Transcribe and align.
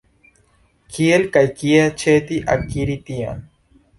Kiel 0.93 1.25
kaj 1.35 1.43
kie 1.59 1.77
aĉeti, 1.83 2.39
akiri 2.57 2.97
tion? 3.11 3.47